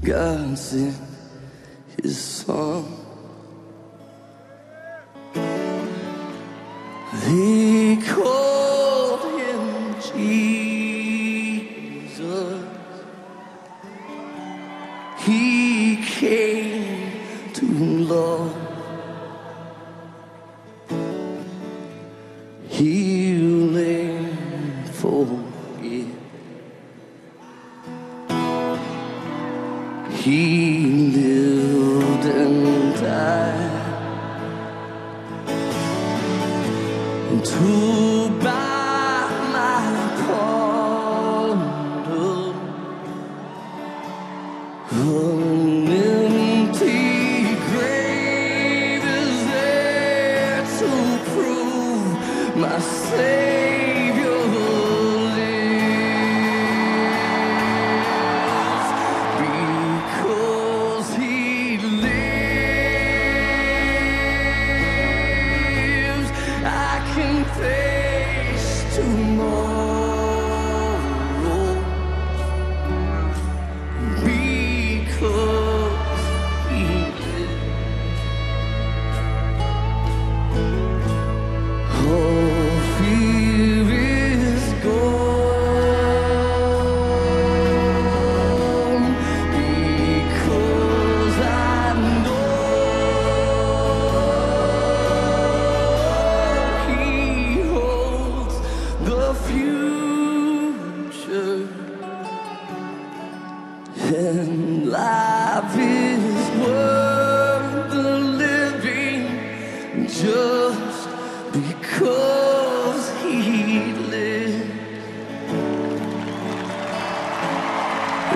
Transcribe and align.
God 0.00 0.56
sent 0.56 0.96
his 2.02 2.18
son. 2.18 2.84
He 7.26 7.96
called 8.06 9.22
him 9.40 9.94
Jesus. 10.14 11.44
He 15.18 15.96
came 16.04 17.12
to 17.54 17.66
love, 17.66 18.56
heal, 22.68 23.17
He 30.28 31.10
lived 31.16 32.26
and 32.26 32.94
died 33.00 33.70
And 37.30 37.42
to 37.42 38.28
buy 38.44 39.30
my 39.54 39.80
pardon. 40.26 41.60
An 44.90 45.88
empty 45.88 47.00
grave 47.70 49.04
is 49.20 49.34
there 49.46 50.60
to 50.78 50.90
prove 51.30 52.56
my 52.58 52.78
Savior 52.80 53.57
face 67.56 68.96
tomorrow. 68.96 69.57
The 99.18 99.34
future. 99.48 99.68
And 104.14 104.90
life 104.90 105.76
is 105.76 106.50
worth 106.64 107.90
the 107.90 108.12
living 108.44 109.26
just 110.06 111.08
because 111.52 113.04
he 113.22 113.92
lives. 114.14 114.70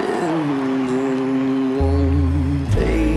In 0.00 1.76
one 1.76 2.70
day. 2.70 3.16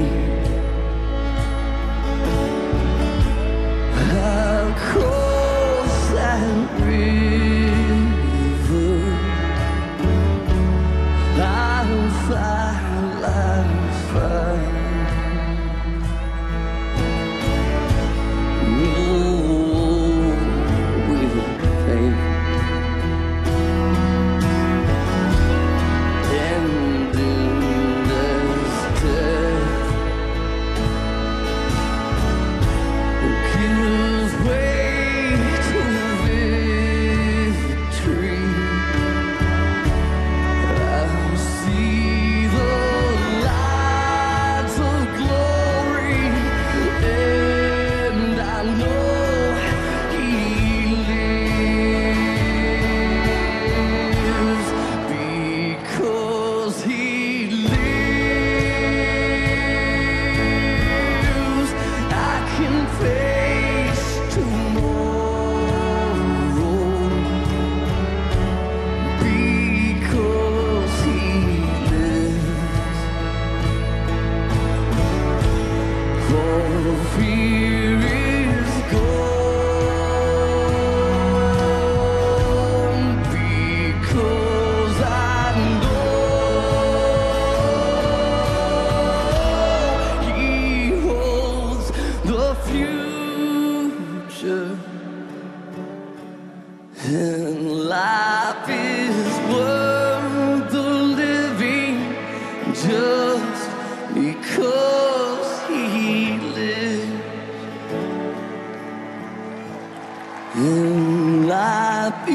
Fear 76.81 77.90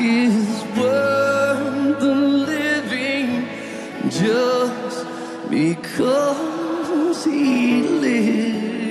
is 0.06 0.62
worth 0.77 2.00
the 2.00 2.15
living 2.15 3.49
just 4.09 5.06
because 5.50 7.25
he 7.25 7.83
lives. 7.83 8.86